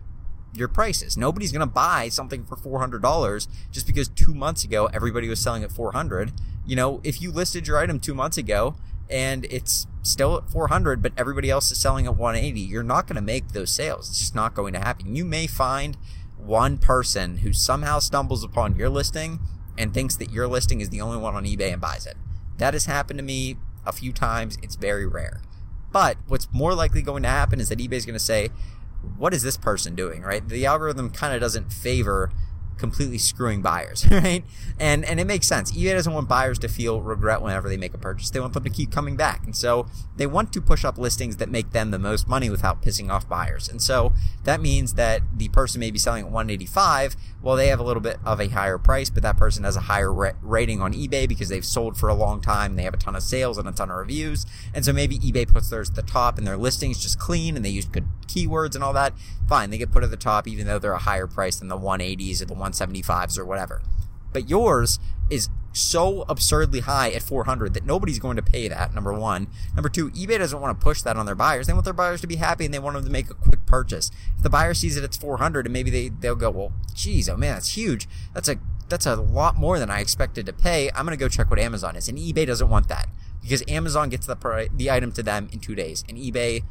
your 0.55 0.69
prices. 0.69 1.17
Nobody's 1.17 1.53
going 1.53 1.61
to 1.61 1.67
buy 1.67 2.09
something 2.09 2.44
for 2.44 2.56
$400 2.56 3.49
just 3.73 3.87
because 3.87 4.09
2 4.09 4.32
months 4.35 4.65
ago 4.65 4.87
everybody 4.93 5.29
was 5.29 5.41
selling 5.41 5.65
at 5.65 5.73
400. 5.73 6.32
You 6.65 6.76
know, 6.76 7.00
if 7.05 7.21
you 7.21 7.31
listed 7.31 7.67
your 7.67 7.79
item 7.79 8.00
2 8.00 8.15
months 8.15 8.38
ago 8.38 8.76
and 9.11 9.45
it's 9.47 9.87
still 10.03 10.37
at 10.37 10.51
400 10.51 11.03
but 11.03 11.12
everybody 11.17 11.51
else 11.51 11.71
is 11.71 11.81
selling 11.81 12.06
at 12.06 12.17
180 12.17 12.61
you're 12.61 12.83
not 12.83 13.06
going 13.06 13.17
to 13.17 13.23
make 13.23 13.49
those 13.49 13.71
sales. 13.71 14.09
It's 14.09 14.19
just 14.19 14.35
not 14.35 14.55
going 14.55 14.73
to 14.75 14.81
happen. 14.81 15.15
You 15.17 15.25
may 15.25 15.47
find 15.47 15.97
one 16.37 16.79
person 16.79 17.39
who 17.39 17.53
somehow 17.53 17.99
stumbles 17.99 18.45
upon 18.45 18.77
your 18.77 18.89
listing 18.89 19.41
and 19.79 19.93
thinks 19.93 20.17
that 20.17 20.31
your 20.31 20.47
listing 20.47 20.81
is 20.81 20.91
the 20.91 21.01
only 21.01 21.19
one 21.19 21.35
on 21.35 21.45
ebay 21.45 21.73
and 21.73 21.81
buys 21.81 22.06
it. 22.06 22.17
That 22.59 22.75
has 22.75 22.87
happened 22.87 23.19
to 23.19 23.25
me 23.25 23.56
a 23.87 23.93
few 23.93 24.12
times. 24.12 24.59
It's 24.62 24.77
very 24.77 25.07
rare. 25.07 25.41
But 25.91 26.17
what's 26.27 26.49
more 26.53 26.75
likely 26.75 27.03
going 27.03 27.23
to 27.23 27.29
happen 27.29 27.61
is 27.61 27.69
that 27.69 27.79
ebay 27.79 27.95
is 27.95 28.07
going 28.07 28.15
to 28.15 28.21
say 28.21 28.50
what 29.17 29.35
is 29.35 29.43
this 29.43 29.57
person 29.57 29.95
doing? 29.95 30.23
Right? 30.23 30.47
The 30.47 30.67
algorithm 30.67 31.11
kind 31.11 31.35
of 31.35 31.41
doesn't 31.41 31.73
favor 31.73 32.31
completely 32.79 33.19
screwing 33.19 33.62
buyers, 33.62 34.06
right? 34.11 34.44
And 34.79 35.05
and 35.05 35.21
it 35.21 35.26
makes 35.26 35.47
sense. 35.47 35.73
eBay 35.73 35.93
doesn't 35.93 36.12
want 36.12 36.29
buyers 36.29 36.59
to 36.61 36.69
feel 36.69 37.00
regret 37.00 37.43
whenever 37.43 37.69
they 37.69 37.76
make 37.76 37.94
a 37.94 37.99
purchase. 37.99 38.31
They 38.31 38.41
want 38.41 38.55
them 38.55 38.65
to 38.65 38.71
keep 38.71 38.91
coming 38.91 39.17
back. 39.17 39.44
And 39.44 39.55
so 39.55 39.87
they 40.17 40.26
want 40.26 40.53
to 40.53 40.61
push 40.61 40.85
up 40.85 40.99
listings 40.99 41.37
that 41.37 41.49
make 41.49 41.71
them 41.73 41.91
the 41.91 41.99
most 41.99 42.29
money 42.29 42.50
without 42.50 42.82
pissing 42.82 43.11
off 43.11 43.29
buyers. 43.29 43.69
And 43.69 43.81
so 43.81 44.12
that 44.44 44.61
means 44.61 44.94
that 44.94 45.23
the 45.37 45.49
person 45.49 45.81
may 45.81 45.91
be 45.91 45.99
selling 45.99 46.25
at 46.25 46.31
185, 46.31 47.17
well 47.43 47.56
they 47.56 47.69
have 47.69 47.81
a 47.81 47.85
little 47.85 48.03
bit 48.03 48.19
of 48.25 48.41
a 48.41 48.49
higher 48.49 48.78
price, 48.78 49.11
but 49.11 49.23
that 49.23 49.37
person 49.37 49.64
has 49.64 49.76
a 49.76 49.81
higher 49.81 50.12
rating 50.43 50.81
on 50.81 50.93
eBay 50.93 51.28
because 51.28 51.49
they've 51.49 51.64
sold 51.64 51.97
for 51.97 52.09
a 52.09 52.14
long 52.14 52.40
time, 52.40 52.76
they 52.76 52.83
have 52.83 52.95
a 52.95 52.99
ton 52.99 53.16
of 53.16 53.23
sales 53.23 53.59
and 53.59 53.69
a 53.69 53.73
ton 53.73 53.90
of 53.90 53.97
reviews. 53.97 54.47
And 54.75 54.85
so 54.85 54.93
maybe 54.93 55.19
eBay 55.19 55.47
puts 55.47 55.71
theirs 55.71 55.90
at 55.90 55.97
the 55.97 56.02
top 56.02 56.38
and 56.38 56.47
their 56.47 56.57
listings 56.57 57.02
just 57.02 57.19
clean 57.19 57.57
and 57.57 57.64
they 57.64 57.71
use 57.71 57.85
good 57.85 58.09
keywords 58.35 58.75
and 58.75 58.83
all 58.83 58.93
that. 58.93 59.12
Fine, 59.49 59.71
they 59.71 59.79
get 59.79 59.93
put 59.93 60.05
at 60.05 60.11
the 60.11 60.17
top 60.17 60.49
even 60.49 60.67
though 60.67 60.79
they're 60.79 60.93
a 60.93 60.99
higher 60.99 61.26
price 61.26 61.57
than 61.57 61.69
the 61.69 61.79
180s 61.79 62.43
or 62.43 62.47
the 62.47 62.55
175s 62.55 63.38
or 63.38 63.45
whatever. 63.45 63.83
But 64.33 64.49
yours 64.49 64.99
is 65.31 65.49
so 65.73 66.25
absurdly 66.29 66.81
high 66.81 67.11
at 67.11 67.23
400 67.23 67.75
that 67.75 67.85
nobody's 67.85 68.19
going 68.19 68.37
to 68.37 68.43
pay 68.43 68.69
that. 68.69 68.95
Number 68.95 69.12
one. 69.12 69.49
Number 69.75 69.88
two, 69.88 70.11
eBay 70.11 70.38
doesn't 70.38 70.61
want 70.61 70.79
to 70.79 70.85
push 70.85 71.03
that 71.03 71.17
on 71.17 71.26
their 71.26 71.35
buyers. 71.35 71.67
They 71.67 71.73
want 71.73 71.85
their 71.85 71.93
buyers 71.95 72.21
to 72.21 72.26
be 72.26 72.37
happy 72.37 72.64
and 72.64 72.73
they 72.73 72.79
want 72.79 72.95
them 72.95 73.05
to 73.05 73.11
make 73.11 73.31
a 73.31 73.35
quick 73.35 73.64
purchase. 73.67 74.11
If 74.37 74.43
the 74.43 74.50
buyer 74.50 74.75
sees 74.75 74.97
it, 74.97 75.05
it's 75.05 75.17
400 75.17 75.67
and 75.67 75.73
maybe 75.73 75.91
they, 75.91 76.09
they'll 76.09 76.37
go, 76.37 76.50
well, 76.50 76.73
geez, 76.95 77.29
oh 77.29 77.37
man, 77.37 77.55
that's 77.55 77.76
huge. 77.76 78.09
That's 78.35 78.49
a, 78.49 78.57
that's 78.88 79.07
a 79.07 79.17
lot 79.17 79.57
more 79.57 79.79
than 79.79 79.91
I 79.91 80.00
expected 80.00 80.47
to 80.47 80.53
pay. 80.53 80.91
I'm 80.91 81.07
going 81.07 81.17
to 81.17 81.23
go 81.23 81.29
check 81.29 81.50
what 81.50 81.59
Amazon 81.59 81.97
is. 81.97 82.09
And 82.09 82.19
eBay 82.19 82.47
doesn't 82.47 82.69
want 82.69 82.88
that 82.88 83.09
because 83.43 83.62
Amazon 83.69 84.11
gets 84.11 84.26
the, 84.26 84.69
the 84.75 84.91
item 84.91 85.12
to 85.12 85.23
them 85.23 85.49
in 85.53 85.61
two 85.61 85.75
days 85.75 86.05
and 86.09 86.19
eBay 86.19 86.62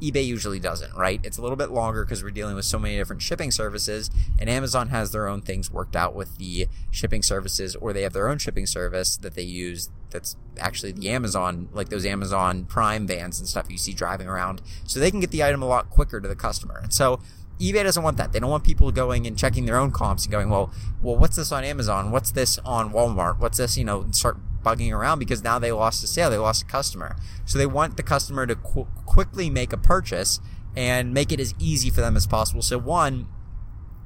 eBay 0.00 0.26
usually 0.26 0.58
doesn't, 0.58 0.94
right? 0.94 1.20
It's 1.22 1.38
a 1.38 1.42
little 1.42 1.56
bit 1.56 1.70
longer 1.70 2.04
because 2.04 2.22
we're 2.22 2.30
dealing 2.30 2.56
with 2.56 2.64
so 2.64 2.78
many 2.78 2.96
different 2.96 3.22
shipping 3.22 3.50
services, 3.50 4.10
and 4.38 4.48
Amazon 4.48 4.88
has 4.88 5.12
their 5.12 5.28
own 5.28 5.42
things 5.42 5.70
worked 5.70 5.94
out 5.94 6.14
with 6.14 6.38
the 6.38 6.68
shipping 6.90 7.22
services, 7.22 7.76
or 7.76 7.92
they 7.92 8.02
have 8.02 8.12
their 8.12 8.28
own 8.28 8.38
shipping 8.38 8.66
service 8.66 9.16
that 9.18 9.34
they 9.34 9.42
use 9.42 9.90
that's 10.10 10.36
actually 10.58 10.92
the 10.92 11.08
Amazon, 11.08 11.68
like 11.72 11.88
those 11.88 12.04
Amazon 12.04 12.64
Prime 12.64 13.06
vans 13.06 13.38
and 13.38 13.48
stuff 13.48 13.70
you 13.70 13.78
see 13.78 13.92
driving 13.92 14.26
around, 14.26 14.62
so 14.84 14.98
they 14.98 15.10
can 15.10 15.20
get 15.20 15.30
the 15.30 15.44
item 15.44 15.62
a 15.62 15.66
lot 15.66 15.90
quicker 15.90 16.20
to 16.20 16.28
the 16.28 16.36
customer. 16.36 16.78
And 16.82 16.92
so 16.92 17.20
eBay 17.60 17.82
doesn't 17.84 18.02
want 18.02 18.16
that. 18.16 18.32
They 18.32 18.40
don't 18.40 18.50
want 18.50 18.64
people 18.64 18.90
going 18.90 19.26
and 19.26 19.36
checking 19.36 19.66
their 19.66 19.76
own 19.76 19.90
comps 19.92 20.24
and 20.24 20.32
going, 20.32 20.48
well, 20.48 20.72
well, 21.02 21.16
what's 21.16 21.36
this 21.36 21.52
on 21.52 21.62
Amazon? 21.62 22.10
What's 22.10 22.30
this 22.30 22.58
on 22.64 22.90
Walmart? 22.92 23.38
What's 23.38 23.58
this? 23.58 23.76
You 23.76 23.84
know, 23.84 24.06
start 24.12 24.38
bugging 24.62 24.92
around 24.92 25.18
because 25.18 25.42
now 25.42 25.58
they 25.58 25.72
lost 25.72 26.04
a 26.04 26.06
sale, 26.06 26.30
they 26.30 26.38
lost 26.38 26.62
a 26.62 26.66
customer. 26.66 27.16
So 27.44 27.58
they 27.58 27.66
want 27.66 27.96
the 27.96 28.02
customer 28.02 28.46
to 28.46 28.54
qu- 28.54 28.88
quickly 29.06 29.50
make 29.50 29.72
a 29.72 29.76
purchase 29.76 30.40
and 30.76 31.12
make 31.12 31.32
it 31.32 31.40
as 31.40 31.54
easy 31.58 31.90
for 31.90 32.00
them 32.00 32.16
as 32.16 32.26
possible. 32.26 32.62
So 32.62 32.78
one, 32.78 33.28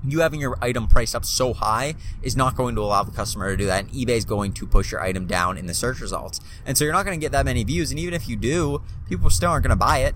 you 0.06 0.20
having 0.20 0.40
your 0.40 0.56
item 0.60 0.86
priced 0.86 1.14
up 1.14 1.24
so 1.24 1.52
high 1.54 1.94
is 2.22 2.36
not 2.36 2.56
going 2.56 2.74
to 2.74 2.82
allow 2.82 3.02
the 3.02 3.12
customer 3.12 3.50
to 3.50 3.56
do 3.56 3.66
that. 3.66 3.84
And 3.84 3.92
eBay 3.92 4.16
is 4.16 4.24
going 4.24 4.52
to 4.54 4.66
push 4.66 4.92
your 4.92 5.02
item 5.02 5.26
down 5.26 5.56
in 5.56 5.66
the 5.66 5.74
search 5.74 6.00
results. 6.00 6.40
And 6.66 6.76
so 6.76 6.84
you're 6.84 6.92
not 6.92 7.04
going 7.04 7.18
to 7.18 7.24
get 7.24 7.32
that 7.32 7.44
many 7.44 7.64
views. 7.64 7.90
And 7.90 7.98
even 7.98 8.14
if 8.14 8.28
you 8.28 8.36
do, 8.36 8.82
people 9.08 9.30
still 9.30 9.50
aren't 9.50 9.64
going 9.64 9.70
to 9.70 9.76
buy 9.76 9.98
it. 9.98 10.14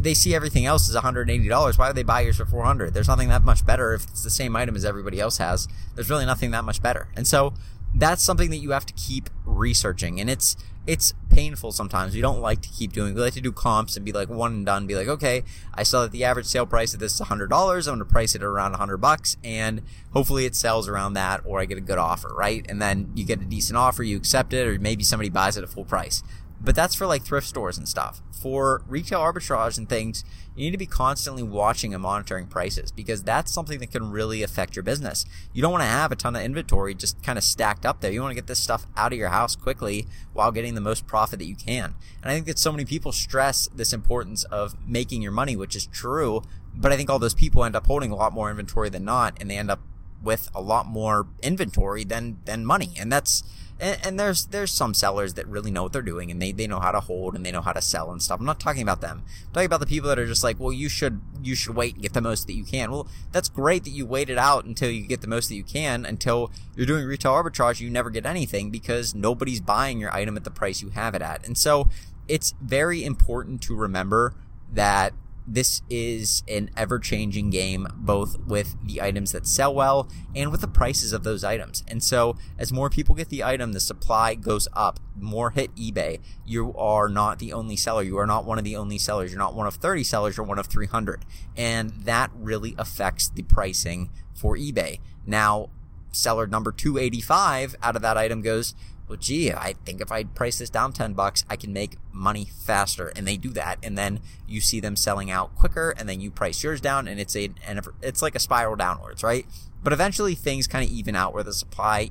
They 0.00 0.14
see 0.14 0.34
everything 0.34 0.64
else 0.64 0.88
is 0.88 0.96
$180. 0.96 1.78
Why 1.78 1.88
would 1.88 1.96
they 1.96 2.02
buy 2.02 2.22
yours 2.22 2.38
for 2.38 2.46
400? 2.46 2.94
There's 2.94 3.08
nothing 3.08 3.28
that 3.28 3.44
much 3.44 3.66
better 3.66 3.92
if 3.92 4.04
it's 4.04 4.22
the 4.22 4.30
same 4.30 4.56
item 4.56 4.76
as 4.76 4.84
everybody 4.84 5.20
else 5.20 5.38
has. 5.38 5.68
There's 5.94 6.08
really 6.08 6.24
nothing 6.24 6.52
that 6.52 6.64
much 6.64 6.80
better. 6.80 7.08
And 7.14 7.26
so 7.26 7.52
that's 7.94 8.22
something 8.22 8.50
that 8.50 8.58
you 8.58 8.70
have 8.72 8.86
to 8.86 8.92
keep 8.94 9.30
researching 9.44 10.20
and 10.20 10.28
it's 10.28 10.56
it's 10.86 11.14
painful 11.30 11.72
sometimes. 11.72 12.14
We 12.14 12.20
don't 12.20 12.40
like 12.40 12.60
to 12.62 12.68
keep 12.68 12.92
doing. 12.92 13.14
We 13.14 13.20
like 13.20 13.32
to 13.34 13.40
do 13.40 13.52
comps 13.52 13.96
and 13.96 14.04
be 14.04 14.12
like 14.12 14.28
one 14.28 14.52
and 14.52 14.66
done. 14.66 14.86
Be 14.86 14.94
like, 14.94 15.08
okay, 15.08 15.42
I 15.72 15.82
saw 15.82 16.02
that 16.02 16.12
the 16.12 16.24
average 16.24 16.46
sale 16.46 16.66
price 16.66 16.92
of 16.92 17.00
this 17.00 17.14
is 17.14 17.20
hundred 17.20 17.48
dollars. 17.48 17.86
I'm 17.86 17.96
going 17.96 18.06
to 18.06 18.12
price 18.12 18.34
it 18.34 18.42
around 18.42 18.74
hundred 18.74 18.98
bucks, 18.98 19.36
and 19.42 19.82
hopefully 20.12 20.44
it 20.44 20.54
sells 20.54 20.88
around 20.88 21.14
that, 21.14 21.40
or 21.44 21.60
I 21.60 21.64
get 21.64 21.78
a 21.78 21.82
good 21.82 21.98
offer, 21.98 22.28
right? 22.34 22.64
And 22.68 22.82
then 22.82 23.12
you 23.14 23.24
get 23.24 23.40
a 23.40 23.44
decent 23.44 23.76
offer, 23.76 24.02
you 24.02 24.16
accept 24.16 24.52
it, 24.52 24.66
or 24.66 24.78
maybe 24.78 25.04
somebody 25.04 25.30
buys 25.30 25.56
it 25.56 25.62
at 25.62 25.64
a 25.64 25.72
full 25.72 25.84
price. 25.84 26.22
But 26.64 26.74
that's 26.74 26.94
for 26.94 27.06
like 27.06 27.22
thrift 27.22 27.46
stores 27.46 27.76
and 27.76 27.86
stuff. 27.86 28.22
For 28.32 28.82
retail 28.88 29.20
arbitrage 29.20 29.76
and 29.76 29.88
things, 29.88 30.24
you 30.56 30.64
need 30.64 30.70
to 30.70 30.78
be 30.78 30.86
constantly 30.86 31.42
watching 31.42 31.92
and 31.92 32.02
monitoring 32.02 32.46
prices 32.46 32.90
because 32.90 33.22
that's 33.22 33.52
something 33.52 33.80
that 33.80 33.90
can 33.90 34.10
really 34.10 34.42
affect 34.42 34.74
your 34.74 34.82
business. 34.82 35.26
You 35.52 35.60
don't 35.60 35.72
want 35.72 35.82
to 35.82 35.88
have 35.88 36.10
a 36.10 36.16
ton 36.16 36.36
of 36.36 36.42
inventory 36.42 36.94
just 36.94 37.22
kind 37.22 37.36
of 37.36 37.44
stacked 37.44 37.84
up 37.84 38.00
there. 38.00 38.10
You 38.10 38.22
want 38.22 38.30
to 38.30 38.36
get 38.36 38.46
this 38.46 38.60
stuff 38.60 38.86
out 38.96 39.12
of 39.12 39.18
your 39.18 39.28
house 39.28 39.56
quickly 39.56 40.06
while 40.32 40.52
getting 40.52 40.74
the 40.74 40.80
most 40.80 41.06
profit 41.06 41.38
that 41.40 41.46
you 41.46 41.56
can. 41.56 41.94
And 42.22 42.30
I 42.30 42.34
think 42.34 42.46
that 42.46 42.58
so 42.58 42.72
many 42.72 42.84
people 42.84 43.12
stress 43.12 43.68
this 43.74 43.92
importance 43.92 44.44
of 44.44 44.74
making 44.86 45.20
your 45.20 45.32
money, 45.32 45.56
which 45.56 45.76
is 45.76 45.86
true. 45.86 46.42
But 46.74 46.92
I 46.92 46.96
think 46.96 47.10
all 47.10 47.18
those 47.18 47.34
people 47.34 47.64
end 47.64 47.76
up 47.76 47.86
holding 47.86 48.10
a 48.10 48.16
lot 48.16 48.32
more 48.32 48.50
inventory 48.50 48.88
than 48.88 49.04
not, 49.04 49.36
and 49.40 49.50
they 49.50 49.58
end 49.58 49.70
up 49.70 49.80
with 50.24 50.48
a 50.54 50.60
lot 50.60 50.86
more 50.86 51.26
inventory 51.42 52.04
than 52.04 52.38
than 52.44 52.64
money. 52.64 52.94
And 52.98 53.12
that's 53.12 53.44
and, 53.80 53.98
and, 54.04 54.20
there's 54.20 54.46
there's 54.46 54.72
some 54.72 54.94
sellers 54.94 55.34
that 55.34 55.48
really 55.48 55.70
know 55.70 55.82
what 55.82 55.92
they're 55.92 56.02
doing 56.02 56.30
and 56.30 56.40
they, 56.40 56.52
they 56.52 56.68
know 56.68 56.78
how 56.78 56.92
to 56.92 57.00
hold 57.00 57.34
and 57.34 57.44
they 57.44 57.50
know 57.50 57.60
how 57.60 57.72
to 57.72 57.82
sell 57.82 58.12
and 58.12 58.22
stuff. 58.22 58.38
I'm 58.38 58.46
not 58.46 58.60
talking 58.60 58.82
about 58.82 59.00
them. 59.00 59.24
I'm 59.46 59.52
talking 59.52 59.66
about 59.66 59.80
the 59.80 59.86
people 59.86 60.08
that 60.08 60.18
are 60.18 60.26
just 60.26 60.44
like, 60.44 60.60
well, 60.60 60.72
you 60.72 60.88
should 60.88 61.20
you 61.42 61.54
should 61.54 61.74
wait 61.74 61.94
and 61.94 62.02
get 62.02 62.12
the 62.12 62.20
most 62.20 62.46
that 62.46 62.54
you 62.54 62.64
can. 62.64 62.90
Well, 62.90 63.08
that's 63.32 63.48
great 63.48 63.84
that 63.84 63.90
you 63.90 64.06
wait 64.06 64.30
it 64.30 64.38
out 64.38 64.64
until 64.64 64.90
you 64.90 65.06
get 65.06 65.22
the 65.22 65.26
most 65.26 65.48
that 65.48 65.56
you 65.56 65.64
can. 65.64 66.06
Until 66.06 66.52
you're 66.76 66.86
doing 66.86 67.04
retail 67.04 67.32
arbitrage, 67.32 67.80
you 67.80 67.90
never 67.90 68.10
get 68.10 68.26
anything 68.26 68.70
because 68.70 69.14
nobody's 69.14 69.60
buying 69.60 69.98
your 69.98 70.14
item 70.14 70.36
at 70.36 70.44
the 70.44 70.50
price 70.50 70.80
you 70.80 70.90
have 70.90 71.14
it 71.14 71.22
at. 71.22 71.44
And 71.46 71.58
so 71.58 71.88
it's 72.28 72.54
very 72.62 73.04
important 73.04 73.60
to 73.62 73.74
remember 73.74 74.34
that 74.72 75.14
this 75.46 75.82
is 75.90 76.42
an 76.48 76.70
ever 76.76 76.98
changing 76.98 77.50
game, 77.50 77.86
both 77.94 78.38
with 78.40 78.76
the 78.82 79.02
items 79.02 79.32
that 79.32 79.46
sell 79.46 79.74
well 79.74 80.08
and 80.34 80.50
with 80.50 80.62
the 80.62 80.68
prices 80.68 81.12
of 81.12 81.22
those 81.22 81.44
items. 81.44 81.84
And 81.86 82.02
so, 82.02 82.36
as 82.58 82.72
more 82.72 82.88
people 82.88 83.14
get 83.14 83.28
the 83.28 83.44
item, 83.44 83.72
the 83.72 83.80
supply 83.80 84.34
goes 84.34 84.68
up. 84.72 85.00
More 85.16 85.50
hit 85.50 85.74
eBay. 85.76 86.20
You 86.46 86.74
are 86.76 87.08
not 87.08 87.38
the 87.38 87.52
only 87.52 87.76
seller. 87.76 88.02
You 88.02 88.18
are 88.18 88.26
not 88.26 88.44
one 88.44 88.58
of 88.58 88.64
the 88.64 88.76
only 88.76 88.98
sellers. 88.98 89.30
You're 89.30 89.38
not 89.38 89.54
one 89.54 89.66
of 89.66 89.74
30 89.74 90.04
sellers. 90.04 90.36
You're 90.36 90.46
one 90.46 90.58
of 90.58 90.66
300. 90.66 91.24
And 91.56 91.90
that 91.90 92.30
really 92.34 92.74
affects 92.78 93.28
the 93.28 93.42
pricing 93.42 94.10
for 94.34 94.56
eBay. 94.56 95.00
Now, 95.26 95.70
seller 96.10 96.46
number 96.46 96.72
285 96.72 97.76
out 97.82 97.96
of 97.96 98.02
that 98.02 98.16
item 98.16 98.40
goes, 98.40 98.74
well, 99.08 99.18
gee, 99.18 99.52
I 99.52 99.74
think 99.84 100.00
if 100.00 100.10
I 100.10 100.24
price 100.24 100.58
this 100.58 100.70
down 100.70 100.92
10 100.92 101.12
bucks, 101.12 101.44
I 101.48 101.56
can 101.56 101.72
make 101.72 101.96
money 102.12 102.46
faster. 102.64 103.12
And 103.14 103.26
they 103.26 103.36
do 103.36 103.50
that. 103.50 103.78
And 103.82 103.98
then 103.98 104.20
you 104.48 104.60
see 104.60 104.80
them 104.80 104.96
selling 104.96 105.30
out 105.30 105.54
quicker 105.54 105.94
and 105.98 106.08
then 106.08 106.20
you 106.20 106.30
price 106.30 106.62
yours 106.62 106.80
down 106.80 107.06
and 107.06 107.20
it's 107.20 107.36
a, 107.36 107.50
and 107.66 107.80
it's 108.02 108.22
like 108.22 108.34
a 108.34 108.40
spiral 108.40 108.76
downwards, 108.76 109.22
right? 109.22 109.46
But 109.82 109.92
eventually 109.92 110.34
things 110.34 110.66
kind 110.66 110.84
of 110.84 110.90
even 110.90 111.14
out 111.14 111.34
where 111.34 111.42
the 111.42 111.52
supply 111.52 112.10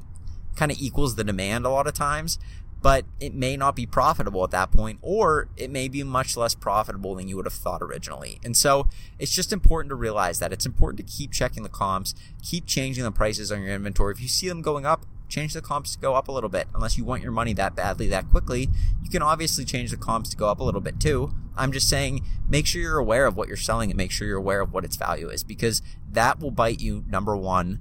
kind 0.56 0.72
of 0.72 0.78
equals 0.80 1.16
the 1.16 1.24
demand 1.24 1.66
a 1.66 1.70
lot 1.70 1.88
of 1.88 1.94
times, 1.94 2.38
but 2.84 3.06
it 3.20 3.34
may 3.34 3.58
not 3.58 3.76
be 3.76 3.86
profitable 3.86 4.44
at 4.44 4.52
that 4.52 4.72
point, 4.72 5.00
or 5.02 5.48
it 5.58 5.72
may 5.72 5.88
be 5.88 6.04
much 6.04 6.38
less 6.38 6.54
profitable 6.54 7.16
than 7.16 7.28
you 7.28 7.38
would 7.38 7.46
have 7.46 7.54
thought 7.54 7.82
originally. 7.82 8.40
And 8.44 8.56
so 8.56 8.88
it's 9.18 9.34
just 9.34 9.52
important 9.52 9.90
to 9.90 9.96
realize 9.96 10.40
that 10.40 10.54
it's 10.54 10.66
important 10.66 10.98
to 10.98 11.12
keep 11.12 11.32
checking 11.32 11.64
the 11.64 11.70
comps, 11.70 12.14
keep 12.44 12.66
changing 12.68 13.04
the 13.04 13.12
prices 13.12 13.52
on 13.52 13.64
your 13.64 13.74
inventory. 13.74 14.14
If 14.14 14.22
you 14.22 14.28
see 14.28 14.50
them 14.50 14.62
going 14.62 14.86
up, 14.86 15.06
change 15.34 15.54
the 15.54 15.62
comps 15.62 15.94
to 15.94 16.00
go 16.00 16.14
up 16.14 16.28
a 16.28 16.32
little 16.32 16.50
bit. 16.50 16.68
Unless 16.76 16.98
you 16.98 17.04
want 17.04 17.24
your 17.24 17.32
money 17.32 17.54
that 17.54 17.76
badly 17.76 18.08
that 18.08 18.30
quickly, 18.30 18.70
you 19.02 19.10
can 19.10 19.24
obviously 19.24 19.66
change 19.66 19.92
the 19.92 19.98
comps 19.98 20.30
to 20.30 20.38
go 20.38 20.48
up 20.48 20.60
a 20.60 20.64
little 20.64 20.82
bit 20.82 21.00
too. 21.00 21.34
I'm 21.58 21.72
just 21.72 21.90
saying 21.90 22.24
make 22.48 22.68
sure 22.68 22.82
you're 22.82 23.00
aware 23.00 23.26
of 23.26 23.36
what 23.36 23.48
you're 23.48 23.58
selling 23.58 23.90
and 23.90 23.98
make 23.98 24.12
sure 24.12 24.28
you're 24.28 24.38
aware 24.38 24.62
of 24.62 24.74
what 24.74 24.86
its 24.86 24.96
value 24.96 25.30
is 25.30 25.44
because 25.44 25.82
that 26.12 26.40
will 26.40 26.52
bite 26.52 26.80
you 26.80 27.04
number 27.08 27.36
1 27.36 27.80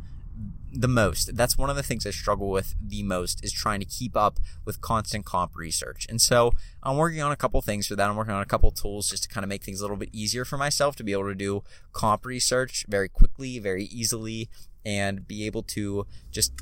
the 0.75 0.89
most. 0.89 1.37
That's 1.37 1.59
one 1.59 1.69
of 1.69 1.77
the 1.77 1.83
things 1.83 2.07
I 2.07 2.11
struggle 2.11 2.49
with 2.49 2.75
the 2.83 3.03
most 3.03 3.45
is 3.45 3.53
trying 3.53 3.81
to 3.81 3.87
keep 3.87 4.17
up 4.17 4.41
with 4.65 4.81
constant 4.81 5.27
comp 5.27 5.55
research. 5.55 6.07
And 6.09 6.21
so 6.21 6.53
I'm 6.83 6.97
working 6.97 7.21
on 7.21 7.33
a 7.33 7.37
couple 7.37 7.61
things 7.61 7.87
for 7.87 7.97
that. 7.97 8.09
I'm 8.09 8.17
working 8.17 8.33
on 8.33 8.41
a 8.41 8.47
couple 8.47 8.71
tools 8.71 9.11
just 9.11 9.25
to 9.25 9.29
kind 9.29 9.45
of 9.45 9.51
make 9.51 9.63
things 9.63 9.81
a 9.81 9.85
little 9.85 9.99
bit 9.99 10.09
easier 10.13 10.47
for 10.47 10.57
myself 10.57 10.97
to 10.97 11.05
be 11.05 11.13
able 11.13 11.29
to 11.29 11.35
do 11.35 11.63
comp 11.93 12.25
research 12.25 12.87
very 12.89 13.11
quickly, 13.11 13.59
very 13.59 13.85
easily, 13.85 14.49
and 14.85 15.29
be 15.29 15.45
able 15.45 15.63
to 15.63 16.07
just 16.31 16.53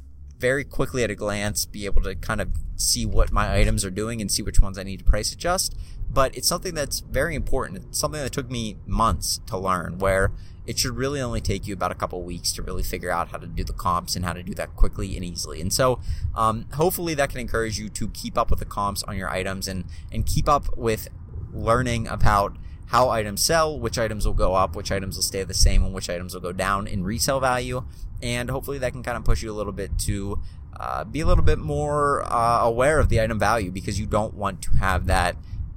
very 0.40 0.64
quickly 0.64 1.04
at 1.04 1.10
a 1.10 1.14
glance 1.14 1.66
be 1.66 1.84
able 1.84 2.00
to 2.02 2.14
kind 2.14 2.40
of 2.40 2.48
see 2.76 3.04
what 3.04 3.30
my 3.30 3.54
items 3.54 3.84
are 3.84 3.90
doing 3.90 4.20
and 4.20 4.32
see 4.32 4.42
which 4.42 4.60
ones 4.60 4.78
I 4.78 4.82
need 4.82 4.98
to 5.00 5.04
price 5.04 5.32
adjust. 5.32 5.76
But 6.08 6.36
it's 6.36 6.48
something 6.48 6.74
that's 6.74 7.00
very 7.00 7.36
important. 7.36 7.84
It's 7.84 7.98
something 7.98 8.20
that 8.20 8.32
took 8.32 8.50
me 8.50 8.78
months 8.86 9.40
to 9.46 9.56
learn 9.56 9.98
where 9.98 10.32
it 10.66 10.78
should 10.78 10.96
really 10.96 11.20
only 11.20 11.40
take 11.40 11.66
you 11.66 11.74
about 11.74 11.92
a 11.92 11.94
couple 11.94 12.22
weeks 12.22 12.52
to 12.54 12.62
really 12.62 12.82
figure 12.82 13.10
out 13.10 13.28
how 13.28 13.38
to 13.38 13.46
do 13.46 13.62
the 13.64 13.72
comps 13.72 14.16
and 14.16 14.24
how 14.24 14.32
to 14.32 14.42
do 14.42 14.54
that 14.54 14.74
quickly 14.76 15.14
and 15.16 15.24
easily. 15.24 15.60
And 15.60 15.72
so, 15.72 16.00
um, 16.34 16.66
hopefully 16.74 17.14
that 17.14 17.30
can 17.30 17.40
encourage 17.40 17.78
you 17.78 17.88
to 17.90 18.08
keep 18.08 18.36
up 18.36 18.50
with 18.50 18.58
the 18.58 18.64
comps 18.64 19.02
on 19.04 19.16
your 19.16 19.28
items 19.30 19.68
and, 19.68 19.84
and 20.10 20.26
keep 20.26 20.48
up 20.48 20.76
with 20.76 21.08
learning 21.52 22.08
about 22.08 22.56
how 22.90 23.08
items 23.08 23.40
sell, 23.40 23.78
which 23.78 23.98
items 23.98 24.26
will 24.26 24.34
go 24.34 24.54
up, 24.54 24.74
which 24.74 24.90
items 24.90 25.14
will 25.14 25.22
stay 25.22 25.44
the 25.44 25.54
same, 25.54 25.84
and 25.84 25.94
which 25.94 26.10
items 26.10 26.34
will 26.34 26.40
go 26.40 26.50
down 26.50 26.88
in 26.88 27.04
resale 27.04 27.38
value. 27.38 27.84
And 28.20 28.50
hopefully 28.50 28.78
that 28.78 28.90
can 28.90 29.04
kind 29.04 29.16
of 29.16 29.24
push 29.24 29.44
you 29.44 29.52
a 29.52 29.54
little 29.54 29.72
bit 29.72 29.96
to 30.00 30.40
uh, 30.78 31.04
be 31.04 31.20
a 31.20 31.26
little 31.26 31.44
bit 31.44 31.60
more 31.60 32.24
uh, 32.24 32.62
aware 32.62 32.98
of 32.98 33.08
the 33.08 33.20
item 33.20 33.38
value 33.38 33.70
because 33.70 34.00
you 34.00 34.06
don't 34.06 34.34
want 34.34 34.60
to 34.62 34.70
have 34.72 35.06
that 35.06 35.36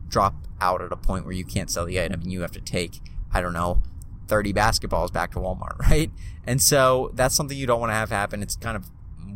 drop 0.09 0.33
out 0.59 0.81
at 0.81 0.91
a 0.91 0.95
point 0.95 1.25
where 1.25 1.35
you 1.35 1.45
can't 1.45 1.69
sell 1.69 1.85
the 1.85 2.01
item 2.01 2.21
and 2.21 2.31
you 2.31 2.41
have 2.41 2.51
to 2.51 2.61
take, 2.61 2.99
I 3.31 3.41
don't 3.41 3.53
know, 3.53 3.83
30 4.27 4.51
basketballs 4.51 5.13
back 5.13 5.33
to 5.33 5.39
Walmart, 5.39 5.77
right? 5.89 6.09
And 6.47 6.59
so 6.59 7.11
that's 7.13 7.35
something 7.35 7.55
you 7.55 7.67
don't 7.67 7.79
want 7.79 7.91
to 7.91 7.95
have 7.95 8.09
happen. 8.09 8.41
It's 8.41 8.55
kind 8.55 8.75
of 8.75 8.89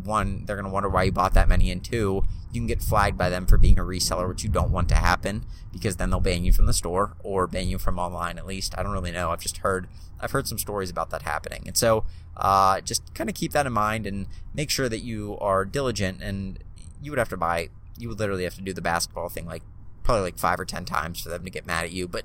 one, 0.08 0.46
they're 0.46 0.56
going 0.56 0.66
to 0.66 0.72
wonder 0.72 0.90
why 0.90 1.04
you 1.04 1.12
bought 1.12 1.34
that 1.36 1.48
many, 1.48 1.70
and 1.70 1.84
two, 1.84 2.24
you 2.52 2.62
can 2.62 2.68
get 2.68 2.82
flagged 2.82 3.18
by 3.18 3.30
them 3.30 3.46
for 3.46 3.58
being 3.58 3.78
a 3.78 3.84
reseller, 3.84 4.28
which 4.28 4.44
you 4.44 4.50
don't 4.50 4.72
want 4.72 4.90
to 4.90 4.96
happen 4.96 5.46
because 5.72 5.98
then 5.98 6.10
they'll 6.10 6.20
ban 6.20 6.44
you 6.44 6.52
from 6.52 6.66
the 6.66 6.74
store 6.74 7.16
or 7.24 7.46
ban 7.46 7.68
you 7.68 7.78
from 7.78 8.00
online 8.00 8.38
at 8.38 8.48
least. 8.48 8.74
I 8.78 8.84
don't 8.84 8.94
really 8.94 9.12
know. 9.12 9.32
I've 9.32 9.42
just 9.42 9.58
heard 9.58 9.88
I've 10.20 10.32
heard 10.32 10.48
some 10.48 10.58
stories 10.58 10.90
about 10.90 11.12
that 11.12 11.22
happening. 11.22 11.64
And 11.68 11.78
so 11.78 12.06
uh, 12.36 12.82
just 12.82 13.14
kind 13.14 13.30
of 13.30 13.36
keep 13.36 13.52
that 13.52 13.68
in 13.68 13.74
mind 13.74 14.08
and 14.08 14.28
make 14.54 14.70
sure 14.72 14.90
that 14.90 15.00
you 15.00 15.38
are 15.40 15.66
diligent 15.66 16.22
and 16.24 16.58
you 17.02 17.12
would 17.12 17.20
have 17.20 17.30
to 17.30 17.38
buy 17.38 17.70
you 17.98 18.10
would 18.10 18.20
literally 18.20 18.44
have 18.44 18.56
to 18.56 18.62
do 18.62 18.74
the 18.74 18.82
basketball 18.82 19.30
thing 19.30 19.46
like 19.46 19.64
probably 20.08 20.24
like 20.24 20.38
five 20.38 20.58
or 20.58 20.64
ten 20.64 20.86
times 20.86 21.20
for 21.20 21.28
them 21.28 21.44
to 21.44 21.50
get 21.50 21.68
mad 21.68 21.84
at 21.84 21.92
you. 21.92 22.08
But 22.08 22.24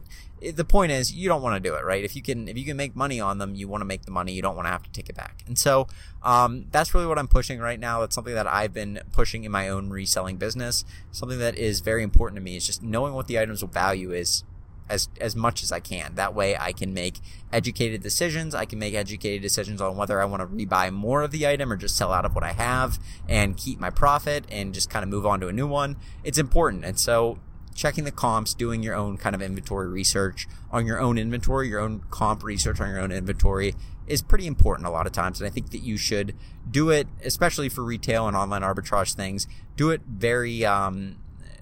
the 0.55 0.65
point 0.65 0.93
is, 0.93 1.13
you 1.13 1.29
don't 1.29 1.43
want 1.43 1.61
to 1.61 1.69
do 1.69 1.75
it, 1.75 1.85
right? 1.85 2.05
If 2.05 2.15
you 2.15 2.23
can, 2.23 2.47
if 2.47 2.57
you 2.57 2.65
can 2.65 2.77
make 2.77 2.95
money 2.95 3.21
on 3.21 3.39
them, 3.39 3.57
you 3.57 3.67
want 3.67 3.81
to 3.81 3.85
make 3.85 4.03
the 4.03 4.13
money. 4.13 4.33
You 4.33 4.41
don't 4.41 4.55
want 4.55 4.67
to 4.67 4.71
have 4.71 4.85
to 4.85 4.91
take 4.91 5.09
it 5.09 5.17
back. 5.17 5.43
And 5.49 5.59
so, 5.59 5.89
um, 6.23 6.67
that's 6.71 6.95
really 6.95 7.09
what 7.09 7.19
I'm 7.19 7.27
pushing 7.27 7.59
right 7.59 7.81
now. 7.81 8.01
That's 8.01 8.15
something 8.15 8.35
that 8.35 8.47
I've 8.47 8.73
been 8.73 9.01
pushing 9.11 9.43
in 9.43 9.51
my 9.51 9.69
own 9.69 9.91
reselling 9.91 10.37
business. 10.37 10.85
Something 11.11 11.41
that 11.41 11.57
is 11.59 11.81
very 11.81 12.05
important 12.05 12.37
to 12.37 12.41
me 12.41 12.57
is 12.57 12.65
just 12.65 12.85
knowing 12.85 13.15
what 13.15 13.27
the 13.27 13.37
item's 13.37 13.63
will 13.63 13.69
value 13.69 14.13
is 14.13 14.45
as 14.89 15.09
as 15.21 15.35
much 15.35 15.65
as 15.65 15.73
I 15.73 15.81
can. 15.81 16.15
That 16.15 16.35
way 16.35 16.57
I 16.57 16.71
can 16.71 16.95
make 16.95 17.19
educated 17.53 18.01
decisions. 18.01 18.55
I 18.55 18.65
can 18.65 18.79
make 18.79 18.95
educated 18.95 19.43
decisions 19.43 19.81
on 19.81 19.97
whether 19.97 20.23
I 20.23 20.25
want 20.25 20.41
to 20.41 20.47
rebuy 20.47 20.93
more 20.93 21.23
of 21.23 21.33
the 21.33 21.49
item 21.49 21.73
or 21.73 21.77
just 21.77 21.97
sell 21.97 22.13
out 22.13 22.25
of 22.25 22.33
what 22.33 22.45
I 22.45 22.53
have 22.53 23.01
and 23.29 23.57
keep 23.57 23.81
my 23.81 23.91
profit 23.91 24.45
and 24.49 24.73
just 24.73 24.89
kind 24.89 25.03
of 25.03 25.09
move 25.09 25.27
on 25.27 25.41
to 25.41 25.49
a 25.49 25.53
new 25.53 25.67
one. 25.67 25.97
It's 26.23 26.39
important. 26.39 26.85
And 26.85 26.97
so 26.97 27.39
checking 27.75 28.05
the 28.05 28.13
comps, 28.13 28.55
doing 28.55 28.83
your 28.83 28.95
own 28.95 29.17
kind 29.17 29.35
of 29.35 29.43
inventory 29.43 29.89
research 29.89 30.47
on 30.71 30.87
your 30.87 31.01
own 31.01 31.19
inventory, 31.19 31.69
your 31.69 31.81
own 31.81 32.03
comp 32.11 32.43
research 32.43 32.81
on 32.81 32.89
your 32.89 33.01
own 33.01 33.13
inventory 33.13 33.75
is 34.07 34.23
pretty 34.23 34.47
important 34.47 34.87
a 34.87 34.91
lot 34.91 35.07
of 35.07 35.13
times. 35.13 35.41
And 35.41 35.47
I 35.47 35.51
think 35.51 35.71
that 35.71 35.83
you 35.83 35.97
should 35.97 36.35
do 36.71 36.91
it, 36.91 37.07
especially 37.25 37.69
for 37.69 37.83
retail 37.83 38.27
and 38.29 38.37
online 38.37 38.63
arbitrage 38.63 39.15
things, 39.15 39.47
do 39.77 39.91
it 39.91 40.03
very, 40.07 40.65
um, 40.65 41.17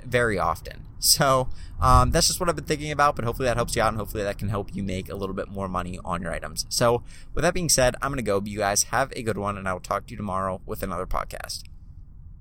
very 0.05 0.39
often. 0.39 0.87
So 1.03 1.49
um, 1.81 2.11
that's 2.11 2.27
just 2.27 2.41
what 2.41 2.51
I've 2.51 2.57
been 2.57 2.67
thinking 2.67 2.93
about, 2.93 3.17
but 3.17 3.25
hopefully 3.25 3.47
that 3.47 3.57
helps 3.57 3.75
you 3.75 3.81
out 3.83 3.89
and 3.89 3.97
hopefully 3.97 4.23
that 4.23 4.37
can 4.37 4.51
help 4.51 4.75
you 4.75 4.83
make 4.83 5.09
a 5.09 5.17
little 5.17 5.35
bit 5.35 5.49
more 5.49 5.67
money 5.67 5.99
on 6.05 6.21
your 6.21 6.31
items. 6.31 6.67
So 6.69 7.03
with 7.33 7.43
that 7.43 7.55
being 7.55 7.71
said, 7.71 7.97
I'm 8.03 8.11
going 8.11 8.19
to 8.19 8.23
go. 8.23 8.39
But 8.39 8.51
You 8.51 8.59
guys 8.59 8.85
have 8.85 9.11
a 9.17 9.23
good 9.23 9.39
one 9.39 9.57
and 9.57 9.67
I 9.67 9.73
will 9.73 9.81
talk 9.81 10.07
to 10.07 10.11
you 10.11 10.17
tomorrow 10.19 10.61
with 10.67 10.83
another 10.83 11.07
podcast. 11.07 11.63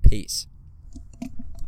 Peace. 0.02 0.46